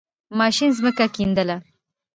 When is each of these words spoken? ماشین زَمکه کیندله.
ماشین 0.39 0.69
زَمکه 0.77 1.05
کیندله. 1.15 1.57